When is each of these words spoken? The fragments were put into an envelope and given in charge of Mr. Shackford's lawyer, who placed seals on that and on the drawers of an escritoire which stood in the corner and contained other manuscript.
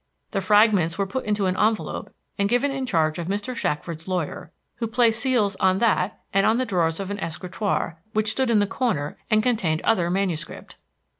The 0.31 0.41
fragments 0.41 0.97
were 0.97 1.05
put 1.05 1.25
into 1.25 1.45
an 1.45 1.55
envelope 1.55 2.11
and 2.35 2.49
given 2.49 2.71
in 2.71 2.87
charge 2.87 3.19
of 3.19 3.27
Mr. 3.27 3.55
Shackford's 3.55 4.07
lawyer, 4.07 4.51
who 4.77 4.87
placed 4.87 5.19
seals 5.19 5.55
on 5.57 5.77
that 5.77 6.19
and 6.33 6.43
on 6.43 6.57
the 6.57 6.65
drawers 6.65 6.99
of 6.99 7.11
an 7.11 7.19
escritoire 7.19 8.01
which 8.13 8.31
stood 8.31 8.49
in 8.49 8.57
the 8.57 8.65
corner 8.65 9.15
and 9.29 9.43
contained 9.43 9.83
other 9.83 10.09
manuscript. 10.09 10.77